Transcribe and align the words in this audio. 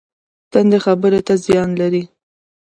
تندې 0.51 0.77
خبرې 0.85 1.19
څه 1.27 1.33
زیان 1.45 1.69
لري؟ 1.81 2.03